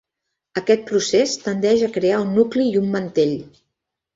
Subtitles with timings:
[0.61, 3.39] Aquest procés tendeix a crear un nucli i un mantell.